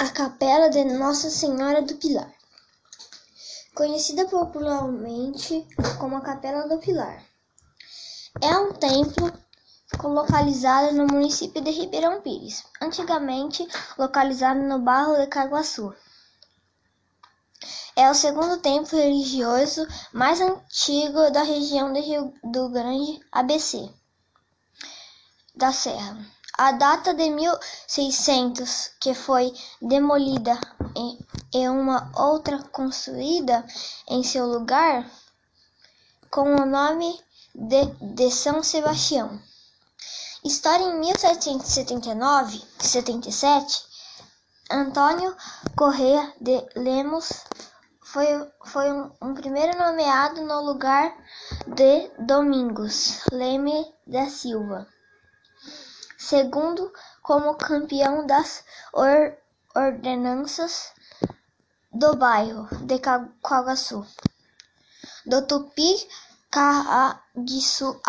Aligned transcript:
a 0.00 0.08
Capela 0.10 0.70
de 0.70 0.84
Nossa 0.84 1.28
Senhora 1.28 1.82
do 1.82 1.96
Pilar, 1.96 2.32
conhecida 3.74 4.26
popularmente 4.26 5.66
como 5.98 6.14
a 6.14 6.20
Capela 6.20 6.68
do 6.68 6.78
Pilar. 6.78 7.20
É 8.40 8.56
um 8.58 8.72
templo 8.74 9.32
localizado 10.04 10.94
no 10.94 11.04
município 11.08 11.60
de 11.60 11.72
Ribeirão 11.72 12.20
Pires, 12.20 12.62
antigamente 12.80 13.66
localizado 13.98 14.60
no 14.60 14.78
bairro 14.78 15.16
de 15.16 15.26
Caguaçu. 15.26 15.92
É 17.96 18.08
o 18.08 18.14
segundo 18.14 18.58
templo 18.58 18.96
religioso 18.96 19.84
mais 20.12 20.40
antigo 20.40 21.28
da 21.32 21.42
região 21.42 21.92
do 21.92 22.00
Rio 22.00 22.32
do 22.44 22.68
Grande 22.68 23.18
ABC 23.32 23.90
da 25.56 25.72
Serra. 25.72 26.37
A 26.60 26.72
data 26.72 27.14
de 27.14 27.30
1600, 27.30 28.90
que 28.98 29.14
foi 29.14 29.54
demolida 29.80 30.58
e 31.54 31.68
uma 31.68 32.10
outra 32.16 32.60
construída 32.72 33.64
em 34.08 34.24
seu 34.24 34.44
lugar, 34.44 35.08
com 36.28 36.56
o 36.56 36.66
nome 36.66 37.16
de, 37.54 37.86
de 38.16 38.28
São 38.32 38.60
Sebastião. 38.64 39.40
História 40.44 40.82
em 40.82 41.00
1779-77, 41.00 43.84
Antônio 44.68 45.36
Correia 45.76 46.34
de 46.40 46.66
Lemos 46.74 47.44
foi, 48.00 48.26
foi 48.64 48.90
um, 48.90 49.12
um, 49.22 49.32
primeiro 49.32 49.78
nomeado 49.78 50.42
no 50.42 50.60
lugar 50.62 51.16
de 51.68 52.10
Domingos 52.18 53.20
Leme 53.30 53.94
da 54.04 54.28
Silva 54.28 54.88
segundo 56.18 56.92
como 57.22 57.54
campeão 57.54 58.26
das 58.26 58.64
or 58.92 59.38
ordenanças 59.74 60.92
do 61.92 62.16
bairro 62.16 62.68
de 62.84 62.98
Caguaçu, 62.98 64.04
do 65.24 65.46
Tupi, 65.46 66.08
Caaguaçu, 66.50 68.00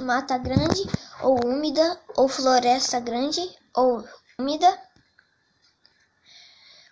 Mata 0.00 0.38
Grande 0.38 0.82
ou 1.22 1.38
úmida, 1.44 2.00
ou 2.16 2.28
Floresta 2.28 2.98
Grande 2.98 3.42
ou 3.74 4.02
úmida. 4.38 4.80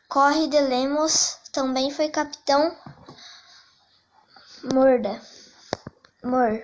Corre 0.08 0.48
de 0.48 0.60
Lemos 0.60 1.38
também 1.53 1.91
foi 1.91 2.10
capitão 2.10 2.77
Morda. 4.72 5.20
Mor 6.22 6.60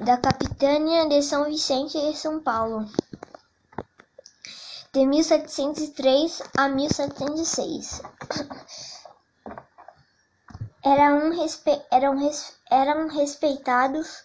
da 0.00 0.16
Capitânia 0.16 1.08
de 1.08 1.20
São 1.22 1.44
Vicente 1.44 1.98
e 1.98 2.14
São 2.14 2.40
Paulo, 2.40 2.88
de 4.92 5.04
1703 5.04 6.40
a 6.56 6.68
1706. 6.68 8.02
Eram, 10.84 11.36
respe 11.36 11.82
eram, 11.90 12.16
res 12.16 12.56
eram 12.70 13.08
respeitados 13.08 14.22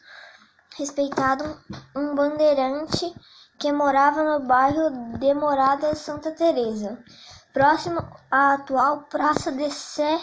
respeitado 0.78 1.60
um 1.96 2.14
bandeirante 2.14 3.12
que 3.58 3.72
morava 3.72 4.24
no 4.24 4.46
bairro 4.46 5.18
de 5.18 5.34
Morada 5.34 5.96
Santa 5.96 6.32
Teresa, 6.32 7.04
próximo 7.52 8.00
à 8.30 8.54
atual 8.54 9.08
Praça 9.10 9.52
de 9.52 9.72
Sé, 9.72 10.22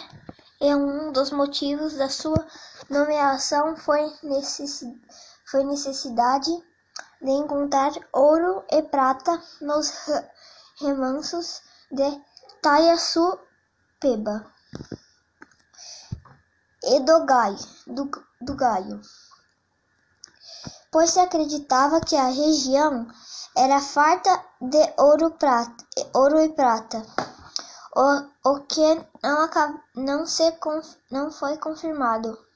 e 0.61 0.73
um 0.73 1.11
dos 1.11 1.31
motivos 1.31 1.95
da 1.95 2.07
sua 2.07 2.47
nomeação 2.89 3.75
foi 3.75 4.13
necessidade 4.23 5.30
foi 5.51 5.65
necessidade 5.65 6.49
de 7.21 7.29
encontrar 7.29 7.91
ouro 8.13 8.63
e 8.71 8.81
prata 8.81 9.43
nos 9.59 9.91
remansos 10.79 11.61
de 11.91 12.21
Taiaçu-Peba 12.61 14.49
e 16.83 16.99
do 17.01 17.25
Gaio, 17.25 17.59
do, 17.85 18.09
do 18.39 18.55
Gaio, 18.55 19.01
pois 20.89 21.11
se 21.11 21.19
acreditava 21.19 21.99
que 21.99 22.15
a 22.15 22.27
região 22.27 23.07
era 23.55 23.81
farta 23.81 24.43
de 24.61 24.93
ouro, 24.97 25.31
prata, 25.31 25.85
ouro 26.13 26.39
e 26.39 26.49
prata, 26.49 27.05
o, 27.93 28.51
o 28.51 28.61
que 28.61 29.05
não, 29.21 29.49
não, 29.95 30.25
se, 30.25 30.57
não 31.11 31.29
foi 31.29 31.57
confirmado. 31.57 32.50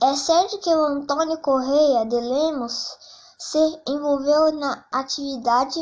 É 0.00 0.14
certo 0.14 0.58
que 0.58 0.72
o 0.72 0.84
Antônio 0.84 1.38
Correia 1.38 2.06
de 2.06 2.20
Lemos 2.20 2.96
se 3.36 3.82
envolveu 3.88 4.52
na 4.52 4.84
atividade 4.92 5.80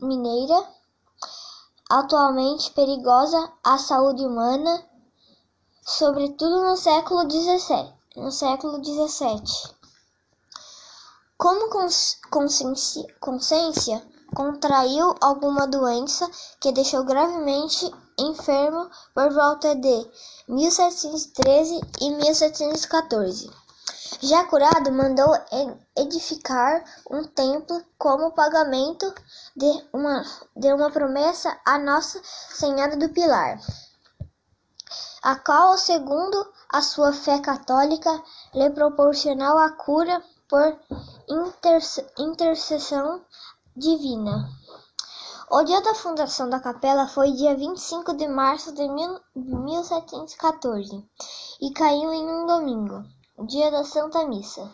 mineira, 0.00 0.68
atualmente 1.90 2.70
perigosa 2.70 3.52
à 3.64 3.76
saúde 3.76 4.24
humana, 4.24 4.84
sobretudo 5.84 6.62
no 6.62 6.76
século 6.76 7.28
XVII. 7.28 7.92
No 8.14 8.30
século 8.30 8.82
XVII. 8.84 9.42
Como 11.36 11.68
consciência, 12.30 13.04
consciência 13.18 14.00
contraiu 14.32 15.12
alguma 15.20 15.66
doença 15.66 16.30
que 16.60 16.70
deixou 16.70 17.02
gravemente 17.02 17.92
enfermo 18.18 18.90
por 19.14 19.32
volta 19.32 19.74
de 19.74 20.10
1713 20.48 21.80
e 22.00 22.10
1714. 22.10 23.50
Já 24.20 24.44
curado, 24.44 24.90
mandou 24.92 25.28
edificar 25.96 26.82
um 27.10 27.24
templo 27.24 27.84
como 27.98 28.32
pagamento 28.32 29.12
de 29.54 29.84
uma, 29.92 30.24
de 30.56 30.72
uma 30.72 30.90
promessa 30.90 31.58
a 31.66 31.78
Nossa 31.78 32.20
Senhora 32.24 32.96
do 32.96 33.08
Pilar, 33.10 33.60
a 35.22 35.36
qual, 35.36 35.76
segundo 35.76 36.50
a 36.70 36.80
sua 36.80 37.12
fé 37.12 37.40
católica, 37.40 38.22
lhe 38.54 38.70
proporcionou 38.70 39.58
a 39.58 39.70
cura 39.72 40.22
por 40.48 40.78
intercessão 42.18 43.22
divina. 43.76 44.48
O 45.48 45.62
dia 45.62 45.80
da 45.80 45.94
fundação 45.94 46.50
da 46.50 46.58
capela 46.58 47.06
foi 47.06 47.30
dia 47.30 47.56
25 47.56 48.14
de 48.14 48.26
março 48.26 48.72
de 48.74 48.82
1714 49.36 51.08
e 51.60 51.70
caiu 51.70 52.12
em 52.12 52.28
um 52.28 52.46
domingo, 52.46 53.04
dia 53.46 53.70
da 53.70 53.84
Santa 53.84 54.26
Missa. 54.26 54.68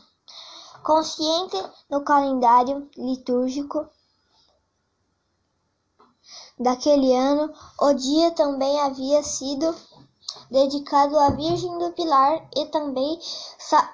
Consciente 0.83 1.63
no 1.91 2.03
calendário 2.03 2.89
litúrgico 2.97 3.87
daquele 6.59 7.15
ano, 7.15 7.53
o 7.79 7.93
dia 7.93 8.31
também 8.31 8.81
havia 8.81 9.23
sido 9.23 9.77
dedicado 10.51 11.19
à 11.19 11.29
Virgem 11.29 11.77
do 11.77 11.93
Pilar 11.93 12.49
e 12.57 12.65
também 12.67 13.21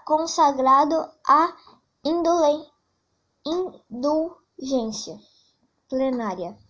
consagrado 0.04 0.94
à 1.26 1.52
indulgência 3.90 5.20
plenária. 5.88 6.67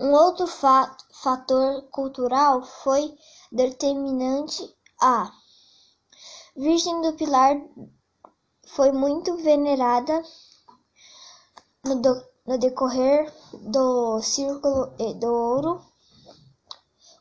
Um 0.00 0.12
outro 0.12 0.46
fator 0.46 1.82
cultural 1.90 2.62
foi 2.62 3.14
determinante. 3.52 4.74
A 5.00 5.30
Virgem 6.56 7.02
do 7.02 7.12
Pilar 7.12 7.56
foi 8.66 8.92
muito 8.92 9.36
venerada 9.36 10.22
no, 11.84 11.96
do, 11.96 12.24
no 12.46 12.58
decorrer 12.58 13.32
do 13.52 14.22
Círculo 14.22 14.86
do 15.16 15.26
Ouro 15.26 15.84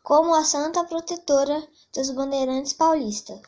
como 0.04 0.34
a 0.34 0.44
santa 0.44 0.84
protetora 0.86 1.68
dos 1.94 2.12
bandeirantes 2.12 2.74
paulistas, 2.74 3.42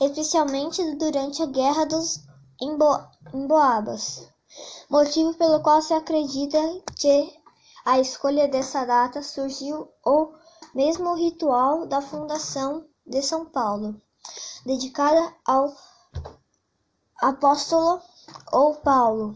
especialmente 0.00 0.94
durante 0.96 1.42
a 1.42 1.46
Guerra 1.46 1.86
dos 1.86 2.20
Embo 2.60 3.02
Emboabas 3.32 4.28
motivo 4.88 5.34
pelo 5.34 5.60
qual 5.60 5.82
se 5.82 5.92
acredita 5.92 6.58
que 6.96 7.38
a 7.84 7.98
escolha 7.98 8.48
dessa 8.48 8.84
data 8.84 9.22
surgiu 9.22 9.88
o 10.04 10.32
mesmo 10.74 11.14
ritual 11.14 11.86
da 11.86 12.00
fundação 12.00 12.86
de 13.06 13.22
São 13.22 13.46
Paulo, 13.46 14.00
dedicada 14.64 15.34
ao 15.44 15.74
apóstolo 17.20 18.00
ou 18.52 18.74
Paulo 18.76 19.34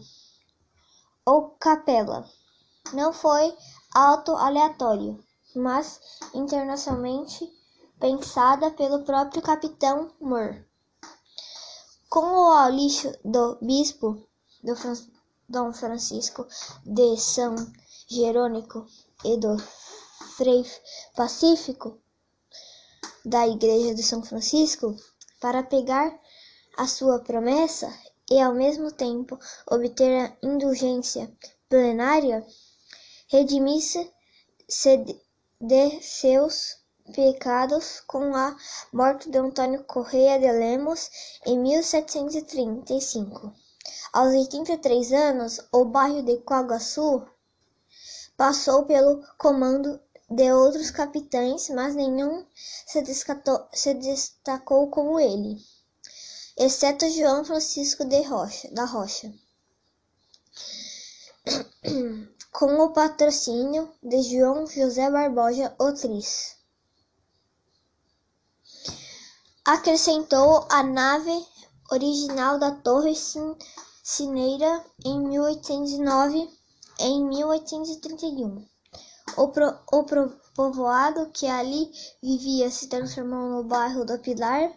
ou 1.25 1.49
Capela. 1.59 2.29
Não 2.93 3.13
foi 3.13 3.55
auto 3.93 4.35
aleatório, 4.35 5.23
mas 5.55 5.99
internacionalmente 6.33 7.51
pensada 7.99 8.71
pelo 8.71 9.03
próprio 9.03 9.41
capitão 9.41 10.11
Moore. 10.19 10.65
Com 12.09 12.25
o 12.25 12.51
alixo 12.51 13.11
do 13.23 13.57
bispo 13.61 14.27
do 14.63 14.75
Dom 15.47 15.73
Francisco 15.73 16.47
de 16.85 17.17
São 17.17 17.55
Jerônimo 18.07 18.87
e 19.23 19.37
do 19.37 19.57
Frei 20.37 20.65
Pacífico 21.15 21.99
da 23.25 23.47
Igreja 23.47 23.93
de 23.95 24.03
São 24.03 24.23
Francisco 24.23 24.95
para 25.39 25.63
pegar 25.63 26.17
a 26.77 26.87
sua 26.87 27.19
promessa 27.19 27.93
e 28.29 28.39
ao 28.41 28.53
mesmo 28.53 28.91
tempo 28.91 29.39
obter 29.69 30.25
a 30.25 30.37
indulgência 30.41 31.31
plenária, 31.69 32.45
redimisse 33.27 34.11
de 35.59 36.01
seus 36.01 36.77
pecados 37.13 38.01
com 38.07 38.35
a 38.35 38.55
morte 38.91 39.29
de 39.29 39.37
Antônio 39.37 39.83
Correia 39.83 40.39
de 40.39 40.51
Lemos 40.51 41.09
em 41.45 41.59
1735. 41.59 43.53
Aos 44.13 44.33
83 44.33 45.11
anos, 45.11 45.59
o 45.71 45.83
bairro 45.85 46.23
de 46.23 46.37
Coaguaçu 46.37 47.27
passou 48.37 48.85
pelo 48.85 49.21
comando 49.37 49.99
de 50.29 50.51
outros 50.51 50.89
capitães, 50.89 51.69
mas 51.69 51.93
nenhum 51.95 52.45
se, 52.55 53.03
se 53.73 53.93
destacou 53.93 54.89
como 54.89 55.19
ele, 55.19 55.57
exceto 56.57 57.09
João 57.09 57.43
Francisco 57.43 58.05
de 58.05 58.21
Rocha, 58.21 58.69
da 58.71 58.85
Rocha. 58.85 59.33
Com 62.51 62.79
o 62.79 62.93
patrocínio 62.93 63.91
de 64.01 64.21
João 64.21 64.67
José 64.67 65.09
Barbosa 65.09 65.75
Otris. 65.79 66.55
Acrescentou 69.65 70.67
a 70.69 70.83
nave 70.83 71.47
original 71.93 72.57
da 72.57 72.71
Torre 72.71 73.13
Cineira 74.03 74.83
em 75.05 75.19
1809 75.19 76.49
em 76.99 77.23
1831. 77.25 78.65
O, 79.37 79.47
pro, 79.49 79.79
o 79.91 80.03
pro, 80.03 80.29
povoado 80.55 81.29
que 81.31 81.47
ali 81.47 81.91
vivia 82.21 82.69
se 82.69 82.87
transformou 82.87 83.49
no 83.49 83.63
bairro 83.63 84.05
do 84.05 84.19
Pilar, 84.19 84.71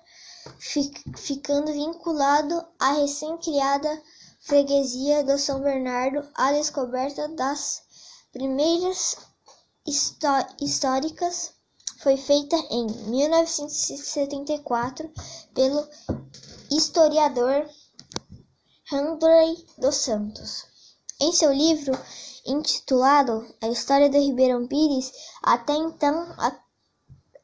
ficando 1.16 1.72
vinculado 1.72 2.64
à 2.78 2.92
recém-criada 2.92 4.02
freguesia 4.40 5.24
do 5.24 5.36
São 5.38 5.60
Bernardo. 5.60 6.26
A 6.34 6.52
descoberta 6.52 7.28
das 7.28 7.82
primeiras 8.32 9.16
históricas 10.60 11.52
foi 11.98 12.16
feita 12.16 12.56
em 12.70 12.86
1974 13.08 15.10
pelo 15.54 15.86
historiador 16.70 17.68
Andrei 18.92 19.66
dos 19.78 19.96
Santos. 19.96 20.64
Em 21.20 21.32
seu 21.32 21.52
livro 21.52 21.92
intitulado 22.44 23.46
A 23.60 23.68
História 23.68 24.08
de 24.08 24.18
Ribeirão 24.18 24.66
Pires, 24.66 25.12
até 25.42 25.74
então 25.74 26.34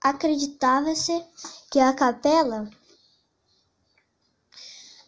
acreditava-se 0.01 1.25
que 1.71 1.79
a 1.79 1.93
capela 1.93 2.71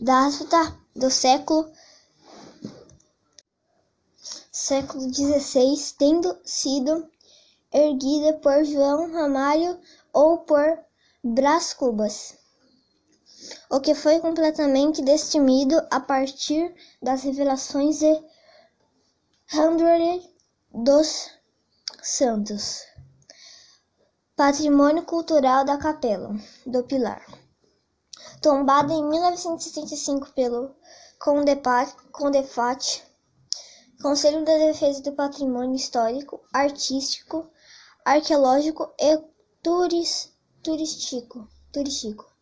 da 0.01 0.27
Asfalta 0.27 0.77
do 0.95 1.11
século 1.11 1.71
século 4.51 5.13
XVI, 5.13 5.95
tendo 5.99 6.39
sido 6.45 7.09
erguida 7.73 8.35
por 8.35 8.65
João 8.65 9.13
Ramalho 9.13 9.79
ou 10.13 10.39
por 10.39 10.79
Brás 11.23 11.75
Cubas, 11.75 12.37
o 13.75 13.81
que 13.81 13.93
foi 13.93 14.21
completamente 14.21 15.03
destemido 15.03 15.75
a 15.91 15.99
partir 15.99 16.73
das 17.03 17.25
revelações 17.25 17.99
de 17.99 18.25
André 19.53 20.23
dos 20.73 21.33
Santos. 22.01 22.83
Patrimônio 24.37 25.03
Cultural 25.03 25.65
da 25.65 25.77
Capela 25.77 26.37
do 26.65 26.85
Pilar. 26.85 27.27
Tombada 28.41 28.93
em 28.93 29.05
1975 29.05 30.33
pelo 30.35 30.73
Condefat, 31.19 33.03
Conselho 34.01 34.45
da 34.45 34.57
Defesa 34.57 35.03
do 35.03 35.15
Patrimônio 35.15 35.75
Histórico, 35.75 36.41
Artístico, 36.53 37.51
Arqueológico 38.05 38.95
e 39.01 39.21
Turístico, 39.65 41.49
turístico 41.73 42.34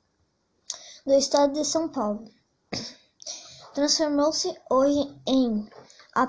do 1.04 1.14
Estado 1.14 1.52
de 1.54 1.64
São 1.64 1.88
Paulo. 1.88 2.24
Transformou-se 3.74 4.54
hoje 4.70 5.20
em 5.26 5.68
a 6.14 6.28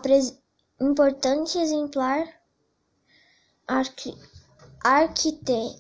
importante 0.82 1.60
exemplar 1.60 2.28
arqui 3.68 4.18
arquite 4.84 5.78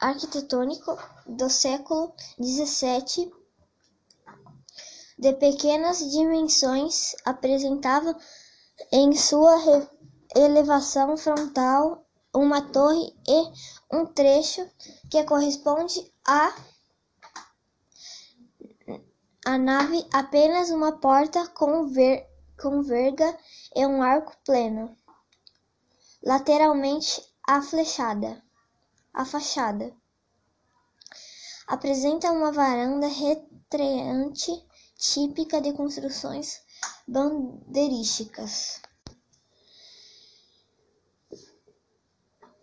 arquitetônico 0.00 0.98
do 1.26 1.48
século 1.48 2.12
XVII, 2.42 3.32
de 5.18 5.32
pequenas 5.34 5.98
dimensões, 6.10 7.14
apresentava 7.24 8.18
em 8.90 9.12
sua 9.14 9.56
elevação 10.34 11.16
frontal 11.16 12.04
uma 12.34 12.60
torre 12.60 13.14
e 13.28 13.96
um 13.96 14.06
trecho 14.06 14.68
que 15.08 15.22
corresponde 15.22 16.12
à 16.26 16.52
a 19.44 19.58
nave 19.58 20.06
apenas 20.12 20.70
uma 20.70 20.92
porta 20.92 21.48
com 21.48 21.88
ver 21.88 22.28
com 22.60 22.82
verga 22.82 23.36
e 23.74 23.84
um 23.84 24.00
arco 24.00 24.36
pleno. 24.44 24.96
Lateralmente 26.22 27.20
a 27.46 27.60
flechada, 27.60 28.40
a 29.12 29.24
fachada 29.24 29.92
apresenta 31.66 32.30
uma 32.30 32.52
varanda 32.52 33.08
retreante 33.08 34.52
típica 34.96 35.60
de 35.60 35.72
construções 35.72 36.62
bandeirísticas. 37.08 38.80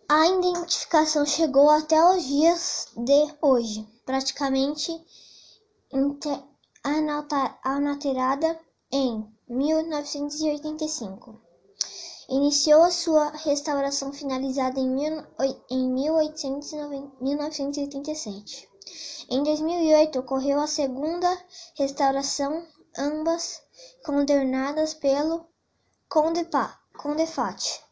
A 0.08 0.26
identificação 0.26 1.26
chegou 1.26 1.68
até 1.68 2.02
os 2.02 2.24
dias 2.24 2.88
de 2.96 3.36
hoje, 3.42 3.86
praticamente 4.06 4.90
analterada 7.62 8.58
em 8.90 9.24
1985. 9.48 11.40
Iniciou 12.28 12.82
a 12.82 12.90
sua 12.90 13.30
restauração 13.30 14.12
finalizada 14.12 14.78
em 14.78 14.90
1987. 15.90 18.68
Em 19.28 19.42
2008 19.42 20.18
ocorreu 20.18 20.60
a 20.60 20.66
segunda 20.66 21.34
restauração, 21.74 22.66
ambas 22.98 23.62
condenadas 24.04 24.92
pelo 24.94 25.46
Condefat. 26.08 27.82